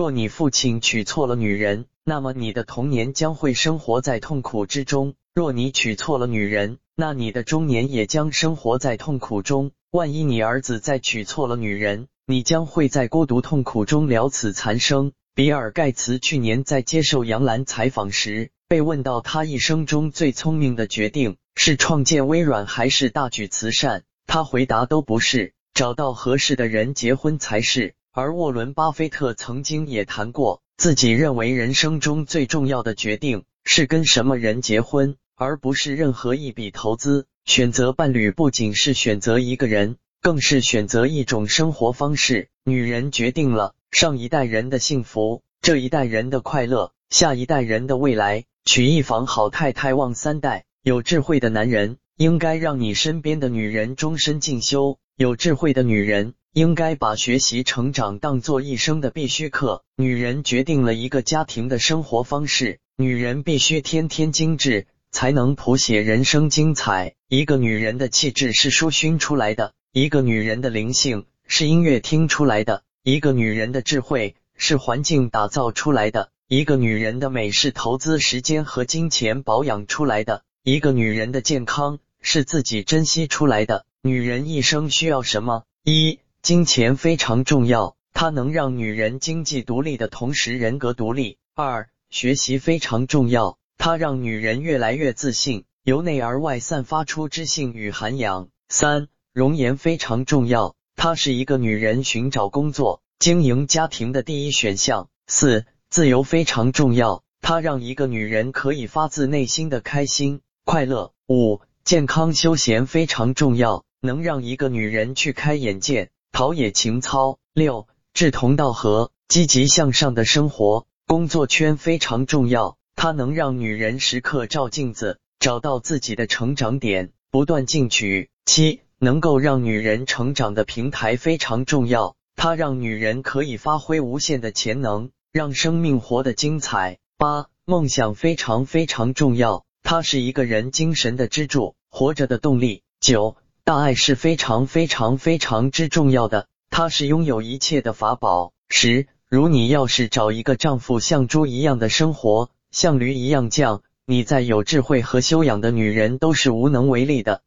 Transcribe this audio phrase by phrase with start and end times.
[0.00, 9.72] 若你父亲娶错了女人，那么你的童年将会生活在痛苦之中；若你娶错了女人，那你的中年也将生活在痛苦中。
[9.90, 15.12] 万一你儿子再娶错了女人，你将会在孤独痛苦中了此残生。
[15.34, 27.92] 比尔盖茨去年在接受杨澜采访时，被问到他一生中最聪明的决定是创建微软还是大举慈善，他回答都不是，找到合适的人结婚才是。
[28.12, 37.28] 而沃伦·巴菲特曾经也谈过，自己认为人生中最重要的决定是跟什么人结婚，而不是任何一笔投资。
[37.44, 42.48] 选择伴侣不仅是选择一个人，更是选择一种生活方式。
[42.64, 48.44] 女人决定了上一代人的幸福，这一代人的快乐，下一代人的未来。
[48.64, 50.64] 娶一房好太太，旺三代。
[50.82, 54.98] 有智慧的男人应该让你身边的女人终身进修。
[55.14, 56.34] 有智慧的女人。
[56.52, 59.84] 应该把学习成长当做一生的必须课。
[59.96, 67.14] 女人决定了一个家庭的生活方式，女人必须天天精致，才能谱写人生精彩。
[67.28, 83.86] 一个女人的气质是书熏出来的，一个女人的灵性是音乐听出来的，一个女人的智慧是环境打造出来的，一个女人的美是投资时间和金钱保养出来的，一个女人的健康是自己珍惜出来的。
[84.02, 85.62] 女人一生需要什么？
[85.84, 91.36] 一金钱非常重要，它能让女人经济独立的同时人格独立。
[91.54, 98.48] 二、学习非常重要，它让女人越来越自信，由内而外散发出知性与涵养。
[98.70, 105.10] 三、容颜非常重要，它是一个女人寻找工作、经营家庭的第一选项。
[105.26, 111.12] 四、自由非常重要，它让一个女人可以发自内心的开心快乐。
[111.28, 116.10] 五、健康休闲非常重要，能让一个女人去开眼界。
[116.32, 117.38] 陶冶情操。
[117.52, 128.30] 六，志同道合、积极向上的生活，工作圈非常重要，它能让女人时刻照镜子，找到自己的成长点，不断进取。
[128.46, 136.98] 七，能够让女人成长的平台非常重要，它让女人可以发挥无限的潜能，让生命活得精彩。
[137.18, 142.82] 八，梦想非常非常重要，它是一个人精神的支柱，活着的动力。
[143.00, 143.36] 九。
[143.70, 148.52] 大爱是非常非常非常之重要的，它是拥有一切的法宝。
[148.68, 157.42] 十，如你要是找一个丈夫像猪一样的生活，像驴一样犟，你再有智慧和修养的女人都是无能为力的。